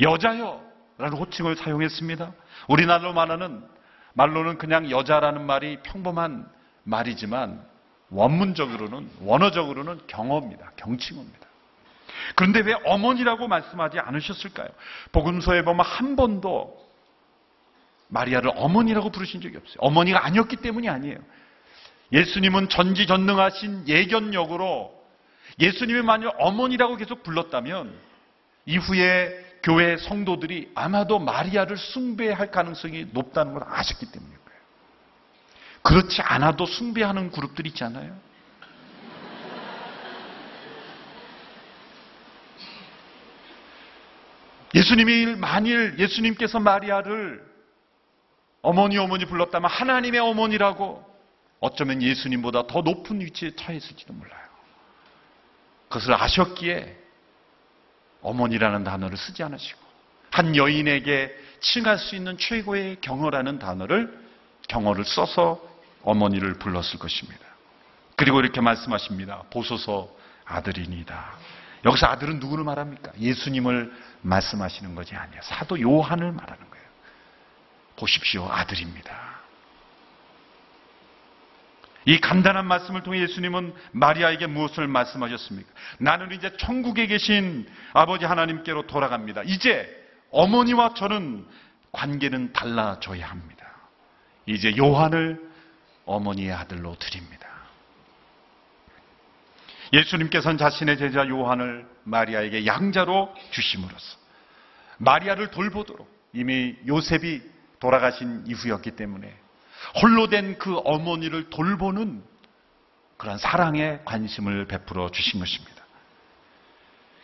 [0.00, 0.62] 여자여
[0.96, 2.32] 라는 호칭을 사용했습니다.
[2.68, 3.64] 우리나라로 말하는
[4.14, 6.48] 말로는 그냥 여자라는 말이 평범한
[6.84, 7.64] 말이지만
[8.10, 10.72] 원문적으로는 원어적으로는 경어입니다.
[10.76, 11.46] 경칭어입니다.
[12.34, 14.68] 그런데 왜 어머니라고 말씀하지 않으셨을까요?
[15.12, 16.76] 복음서에 보면 한 번도
[18.08, 19.76] 마리아를 어머니라고 부르신 적이 없어요.
[19.78, 21.18] 어머니가 아니었기 때문이 아니에요.
[22.12, 25.00] 예수님은 전지전능하신 예견력으로
[25.60, 27.96] 예수님이 만약 어머니라고 계속 불렀다면
[28.66, 34.60] 이후에 교회 성도들이 아마도 마리아를 숭배할 가능성이 높다는 걸 아셨기 때문일 거예요.
[35.82, 38.16] 그렇지 않아도 숭배하는 그룹들이 있잖아요.
[44.74, 47.44] 예수님이 만일 예수님께서 마리아를
[48.62, 51.04] 어머니 어머니 불렀다면 하나님의 어머니라고
[51.58, 54.40] 어쩌면 예수님보다 더 높은 위치에 처했을지도 몰라요.
[55.88, 56.96] 그것을 아셨기에
[58.22, 59.80] 어머니라는 단어를 쓰지 않으시고
[60.30, 64.18] 한 여인에게 칭할 수 있는 최고의 경어라는 단어를
[64.68, 65.60] 경어를 써서
[66.02, 67.40] 어머니를 불렀을 것입니다.
[68.16, 69.42] 그리고 이렇게 말씀하십니다.
[69.50, 71.32] 보소서 아들이니다.
[71.84, 73.12] 여기서 아들은 누구를 말합니까?
[73.18, 75.40] 예수님을 말씀하시는 것이 아니에요.
[75.42, 76.86] 사도 요한을 말하는 거예요.
[77.96, 78.46] 보십시오.
[78.50, 79.29] 아들입니다.
[82.06, 85.68] 이 간단한 말씀을 통해 예수님은 마리아에게 무엇을 말씀하셨습니까?
[85.98, 89.42] 나는 이제 천국에 계신 아버지 하나님께로 돌아갑니다.
[89.44, 89.88] 이제
[90.30, 91.46] 어머니와 저는
[91.92, 93.66] 관계는 달라져야 합니다.
[94.46, 95.50] 이제 요한을
[96.06, 97.48] 어머니의 아들로 드립니다.
[99.92, 104.18] 예수님께서는 자신의 제자 요한을 마리아에게 양자로 주심으로써
[104.98, 107.42] 마리아를 돌보도록 이미 요셉이
[107.80, 109.34] 돌아가신 이후였기 때문에
[110.02, 112.22] 홀로 된 그 어머니를 돌보는
[113.16, 115.84] 그런 사랑에 관심을 베풀어 주신 것입니다.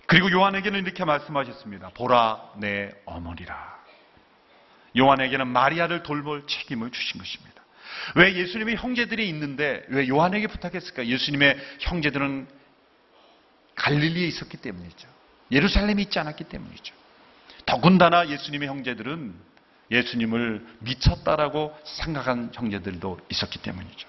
[0.07, 1.91] 그리고 요한에게는 이렇게 말씀하셨습니다.
[1.91, 3.77] 보라 내 어머니라.
[4.97, 7.63] 요한에게는 마리아를 돌볼 책임을 주신 것입니다.
[8.15, 11.07] 왜 예수님의 형제들이 있는데 왜 요한에게 부탁했을까?
[11.07, 12.49] 예수님의 형제들은
[13.75, 15.09] 갈릴리에 있었기 때문이죠.
[15.51, 16.95] 예루살렘에 있지 않았기 때문이죠.
[17.67, 19.35] 더군다나 예수님의 형제들은
[19.91, 24.09] 예수님을 미쳤다라고 생각한 형제들도 있었기 때문이죠.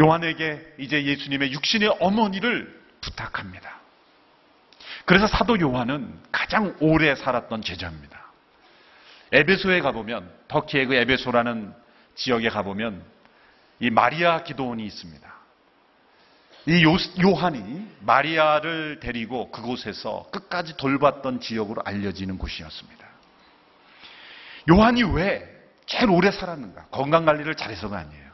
[0.00, 3.80] 요한에게 이제 예수님의 육신의 어머니를 부탁합니다.
[5.04, 8.24] 그래서 사도 요한은 가장 오래 살았던 제자입니다.
[9.32, 11.74] 에베소에 가보면 터키의 그 에베소라는
[12.14, 13.04] 지역에 가보면
[13.80, 15.34] 이 마리아 기도원이 있습니다.
[16.66, 16.82] 이
[17.22, 23.06] 요한이 마리아를 데리고 그곳에서 끝까지 돌봤던 지역으로 알려지는 곳이었습니다.
[24.70, 25.50] 요한이 왜
[25.86, 26.86] 제일 오래 살았는가?
[26.86, 28.24] 건강 관리를 잘해서가 아니에요.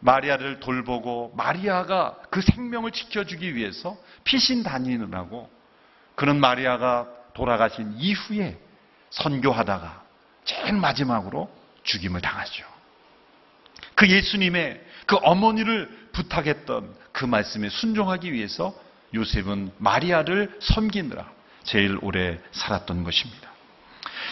[0.00, 5.50] 마리아를 돌보고 마리아가 그 생명을 지켜주기 위해서 피신 다니느라고
[6.14, 8.58] 그런 마리아가 돌아가신 이후에
[9.10, 10.02] 선교하다가
[10.44, 11.50] 제일 마지막으로
[11.82, 12.64] 죽임을 당하죠.
[14.00, 18.74] 그 예수님의 그 어머니를 부탁했던 그 말씀에 순종하기 위해서
[19.12, 21.30] 요셉은 마리아를 섬기느라
[21.64, 23.50] 제일 오래 살았던 것입니다.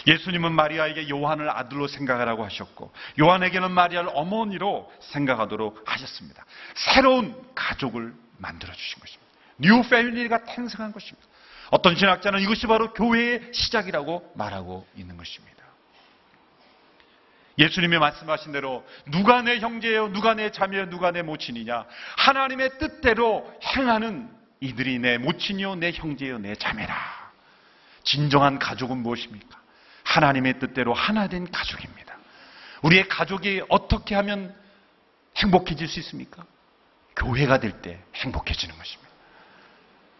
[0.07, 6.43] 예수님은 마리아에게 요한을 아들로 생각하라고 하셨고 요한에게는 마리아를 어머니로 생각하도록 하셨습니다.
[6.73, 9.29] 새로운 가족을 만들어 주신 것입니다.
[9.59, 11.27] new family가 탄생한 것입니다.
[11.69, 15.58] 어떤 신학자는 이것이 바로 교회의 시작이라고 말하고 있는 것입니다.
[17.59, 21.85] 예수님이 말씀하신 대로 누가 내 형제요, 누가 내 자매요, 누가 내 모친이냐.
[22.17, 24.29] 하나님의 뜻대로 행하는
[24.61, 26.95] 이들이 내 모친이요, 내 형제요, 내 자매라.
[28.03, 29.59] 진정한 가족은 무엇입니까?
[30.05, 32.17] 하나님의 뜻대로 하나 된 가족입니다.
[32.81, 34.55] 우리의 가족이 어떻게 하면
[35.35, 36.45] 행복해질 수 있습니까?
[37.17, 39.09] 교회가 될 때 행복해지는 것입니다.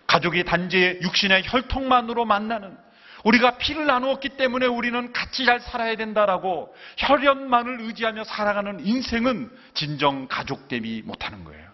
[0.08, 2.78] 가족이 단지 육신의 혈통만으로 만나는
[3.24, 11.04] 우리가 피를 나누었기 때문에 우리는 같이 잘 살아야 된다라고 혈연만을 의지하며 살아가는 인생은 진정 가족되지
[11.06, 11.70] 못하는 거예요.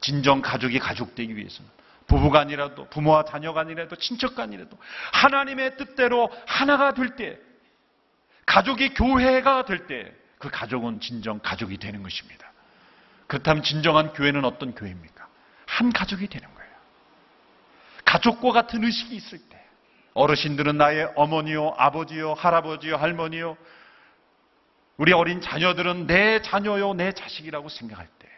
[0.00, 1.70] 진정 가족이 가족되기 위해서는
[2.06, 3.24] 부부가 아니라도 부모와
[3.98, 4.78] 친척가 아니라도
[5.12, 7.38] 하나님의 뜻대로 하나가 될 때
[8.46, 12.52] 가족이 교회가 될 때 그 가족은 진정 가족이 되는 것입니다.
[13.28, 15.26] 그렇다면 진정한 교회는 어떤 교회입니까?
[15.64, 16.70] 한 가족이 되는 거예요.
[18.04, 19.63] 가족과 같은 의식이 있을 때
[20.14, 23.56] 어르신들은 나의 어머니요, 아버지요, 할아버지요, 할머니요.
[24.96, 28.28] 우리 어린 자녀들은 내 자녀요, 내 자식이라고 생각할 때,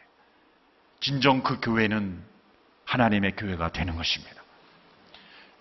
[1.01, 2.23] 진정 그 교회는
[2.87, 4.43] 하나님의 교회가 되는 것입니다.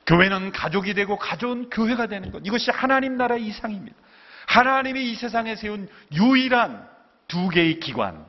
[0.05, 2.41] 교회는 가족이 되고 가족은 교회가 되는 것.
[2.45, 3.95] 이것이 하나님 나라의 이상입니다.
[4.47, 6.87] 하나님이 이 세상에 세운 유일한
[7.27, 8.25] 두 개의 기관.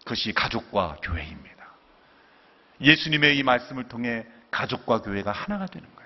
[0.00, 1.50] 그것이 가족과 교회입니다.
[2.80, 5.99] 예수님의 이 말씀을 통해 가족과 교회가 하나가 되는 거예요.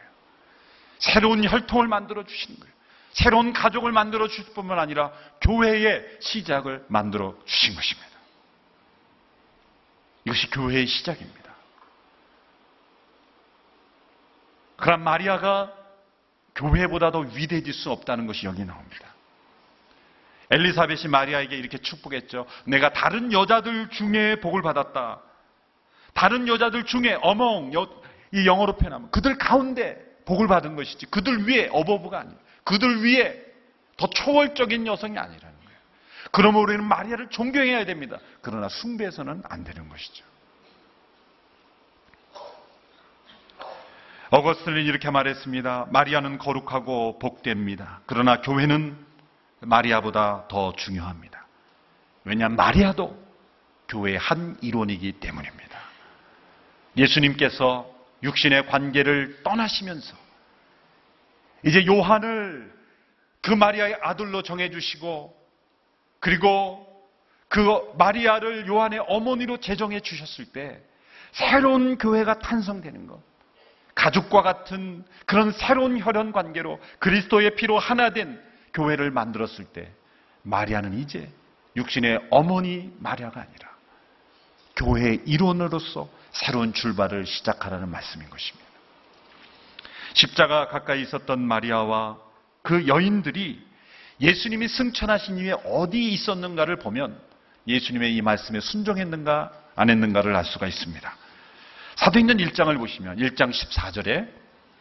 [1.13, 2.75] 새로운 혈통을 만들어 주시는 거예요.
[3.13, 8.11] 새로운 가족을 만들어 주실 뿐만 아니라 교회의 시작을 만들어 주신 것입니다.
[10.25, 11.55] 이것이 교회의 시작입니다.
[14.77, 15.73] 그럼 마리아가
[16.55, 19.15] 교회보다도 위대해질 수 없다는 것이 여기 나옵니다.
[20.51, 22.47] 엘리사벳이 마리아에게 이렇게 축복했죠.
[22.65, 25.21] 내가 다른 여자들 중에 복을 받았다.
[26.15, 27.73] 다른 여자들 중에 어몽,
[28.33, 32.39] 이 영어로 표현하면 그들 가운데 복을 받은 것이지 그들 위에 어버브가 아니에요.
[32.65, 33.45] 그들 위에
[33.97, 35.79] 더 초월적인 여성이 아니라는 거예요.
[36.33, 38.19] 그러면 우리는 마리아를 존경해야 됩니다.
[38.41, 40.25] 그러나 숭배해서는 안 되는 것이죠.
[44.31, 45.89] 어거스틴은 이렇게 말했습니다.
[45.91, 48.01] 마리아는 거룩하고 복됩니다.
[48.07, 48.97] 그러나 교회는
[49.61, 51.47] 마리아보다 더 중요합니다.
[52.25, 53.17] 왜냐하면 마리아도
[53.89, 55.79] 교회의 한 일원이기 때문입니다.
[56.97, 57.94] 예수님께서
[58.25, 60.17] 육신의 관계를 떠나시면서
[61.63, 62.73] 이제 요한을
[63.41, 65.45] 그 마리아의 아들로 정해주시고
[66.19, 66.85] 그리고
[67.49, 70.83] 그 마리아를 요한의 어머니로 제정해 주셨을 때
[71.33, 73.21] 새로운 교회가 탄성되는 것.
[73.95, 79.93] 가족과 같은 그런 새로운 혈연 관계로 그리스도의 피로 하나 된 교회를 만들었을 때
[80.43, 81.31] 마리아는 이제
[81.77, 83.74] 육신의 어머니 마리아가 아니라
[84.77, 88.65] 교회의 일원으로서 새로운 출발을 시작하라는 말씀인 것입니다.
[90.15, 92.19] 십자가 가까이 있었던 마리아와
[92.63, 93.61] 그 여인들이
[94.21, 97.21] 예수님이 승천하신 이후에 어디 있었는가를 보면
[97.67, 101.17] 예수님의 이 말씀에 순종했는가 안 했는가를 알 수가 있습니다.
[101.97, 104.29] 사도행전 1장을 보시면 1장 14절에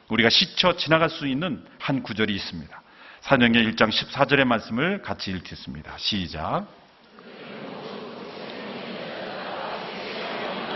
[0.10, 2.82] 우리가 시쳐 지나갈 수 있는 한 구절이 있습니다.
[3.21, 5.97] 사도행전 1장 14절의 말씀을 같이 읽겠습니다.
[5.97, 6.67] 시작.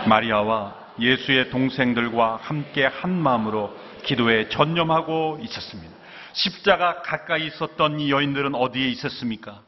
[0.06, 5.94] 마리아와 예수의 동생들과 함께 한 마음으로 기도에 전념하고 있었습니다.
[6.32, 9.62] 십자가 가까이 있었던 이 여인들은 어디에 있었습니까?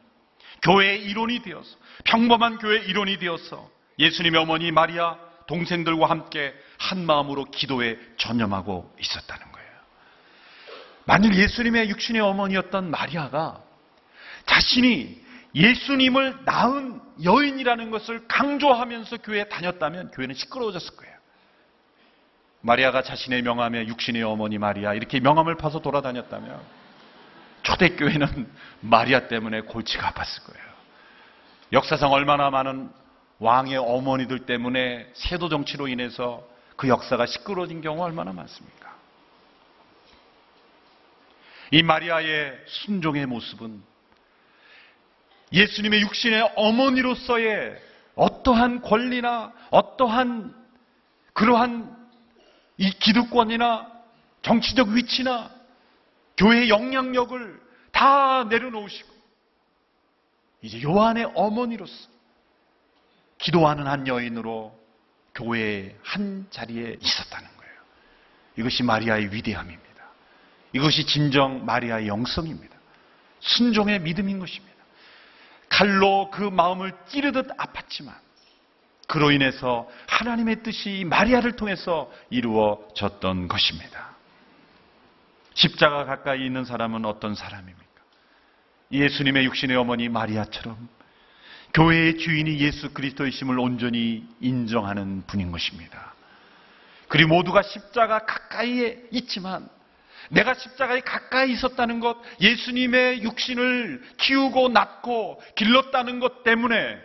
[0.63, 5.17] 교회의 일원이 되어서, 평범한 교회의 일원이 되어서 예수님의 어머니 마리아
[5.47, 9.69] 동생들과 함께 한 마음으로 기도에 전념하고 있었다는 거예요.
[11.07, 13.61] 만일 예수님의 육신의 어머니였던 마리아가
[14.47, 15.21] 자신이
[15.55, 21.15] 예수님을 낳은 여인이라는 것을 강조하면서 교회에 다녔다면 교회는 시끄러워졌을 거예요.
[22.63, 26.61] 마리아가 자신의 명함에 육신의 어머니 마리아 이렇게 명함을 파서 돌아다녔다면
[27.63, 30.71] 초대교회는 마리아 때문에 골치가 아팠을 거예요.
[31.73, 32.91] 역사상 얼마나 많은
[33.39, 38.95] 왕의 어머니들 때문에 세도 정치로 인해서 그 역사가 시끄러워진 경우 얼마나 많습니까?
[41.71, 43.83] 이 마리아의 순종의 모습은
[45.53, 47.81] 예수님의 육신의 어머니로서의
[48.15, 50.55] 어떠한 권리나 어떠한
[51.33, 51.97] 그러한
[52.77, 53.91] 이 기득권이나
[54.43, 55.51] 정치적 위치나
[56.37, 57.61] 교회의 영향력을
[57.93, 59.09] 다 내려놓으시고
[60.63, 62.09] 이제 요한의 어머니로서
[63.39, 64.79] 기도하는 한 여인으로
[65.35, 67.75] 교회의 한 자리에 있었다는 거예요.
[68.59, 69.91] 이것이 마리아의 위대함입니다.
[70.73, 72.77] 이것이 진정 마리아의 영성입니다.
[73.41, 74.80] 순종의 믿음인 것입니다.
[75.81, 78.13] 칼로 그 마음을 찌르듯 아팠지만
[79.07, 84.11] 그로 인해서 하나님의 뜻이 마리아를 통해서 이루어졌던 것입니다.
[85.55, 87.81] 십자가 가까이 있는 사람은 어떤 사람입니까?
[88.93, 90.87] 예수님의 육신의 어머니 마리아처럼
[91.73, 96.13] 교회의 주인이 예수 그리스도이심을 온전히 인정하는 분인 것입니다.
[97.09, 99.67] 그리고 모두가 십자가 가까이에 있지만
[100.29, 107.01] 내가 십자가에 가까이 있었다는 것, 예수님의 육신을 키우고 낳고 길렀다는 것 때문에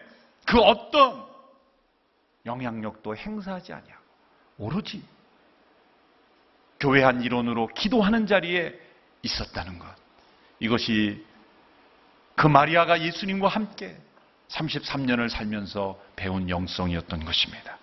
[0.46, 1.26] 그 어떤
[2.46, 4.04] 영향력도 행사하지 아니하고
[4.58, 5.04] 오로지
[6.80, 8.78] 교회 한 일원으로 기도하는 자리에
[9.24, 9.88] 있었다는 것.
[10.60, 11.26] 이것이
[12.36, 13.98] 그 마리아가 예수님과 함께
[14.50, 17.78] 33년을 살면서 배운 영성이었던 것입니다.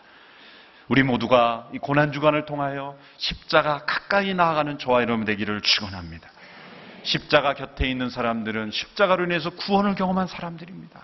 [0.88, 6.28] 우리 모두가 이 고난주간을 통하여 십자가 가까이 나아가는 저와 여러분 되기를 축원합니다.
[7.04, 11.00] 십자가 곁에 있는 사람들은 십자가로 인해서 구원을 경험한 사람들입니다.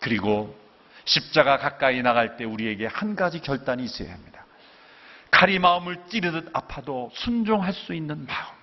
[0.00, 0.58] 그리고
[1.04, 4.44] 십자가 가까이 나갈 때 우리에게 한 가지 결단이 있어야 합니다.
[5.30, 8.60] 칼이 마음을 찌르듯 아파도 순종할 수 있는 마음.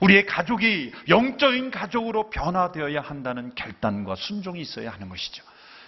[0.00, 5.42] 우리의 가족이 영적인 가족으로 변화되어야 한다는 결단과 순종이 있어야 하는 것이죠.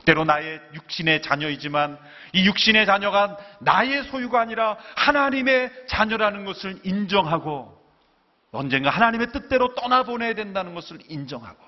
[0.08, 1.98] 때로 나의 육신의 자녀이지만
[2.32, 7.78] 이 육신의 자녀가 나의 소유가 아니라 하나님의 자녀라는 것을 인정하고
[8.50, 11.58] 언젠가 하나님의 뜻대로 떠나보내야 된다는 것을 인정하고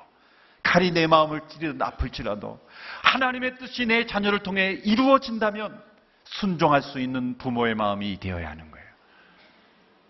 [0.62, 2.58] 칼이 내 마음을 찌르듯 아플지라도
[3.02, 5.78] 하나님의 뜻이 내 자녀를 통해 이루어진다면
[6.24, 8.86] 순종할 수 있는 부모의 마음이 되어야 하는 거예요.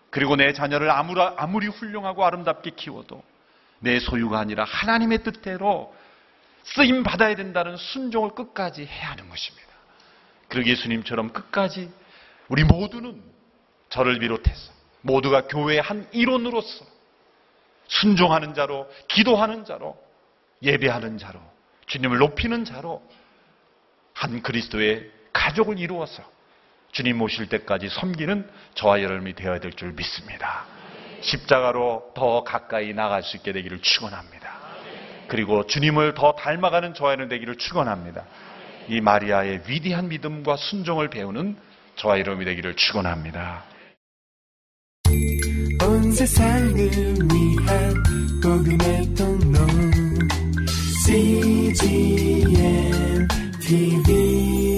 [0.09, 3.21] 그리고 내 자녀를 아무리 훌륭하고 아름답게 키워도
[3.79, 5.93] 내 소유가 아니라 하나님의 뜻대로
[6.63, 9.67] 쓰임 받아야 된다는 순종을 끝까지 해야 하는 것입니다.
[10.47, 11.91] 그리고 예수님처럼 끝까지
[12.47, 13.21] 우리 모두는
[13.89, 16.85] 저를 비롯해서 모두가 교회의 한 일원으로서
[17.87, 19.97] 순종하는 자로, 기도하는 자로,
[20.61, 21.39] 예배하는 자로,
[21.87, 23.01] 주님을 높이는 자로
[24.13, 26.23] 한 그리스도의 가족을 이루어서
[26.91, 30.65] 주님 모실 때까지 섬기는 저와 여러분이 되어야 될 줄 믿습니다.
[31.21, 34.40] 십자가로 더 가까이 나갈 수 있게 되기를 축원합니다.
[35.31, 38.25] 그리고 주님을 더 닮아가는 저와 여러분 되기를 축원합니다.
[38.89, 41.55] 이 마리아의 위대한 믿음과 순종을 배우는
[41.95, 43.63] 저와 여러분이 되기를 축원합니다.
[45.83, 47.93] 온 세상을 위한
[48.43, 49.59] 복음의 통로
[51.05, 52.09] CGM
[53.61, 54.70] TV